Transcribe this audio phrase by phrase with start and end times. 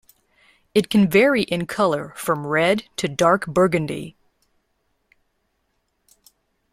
[0.73, 4.15] It can vary in color from red to dark burgundy.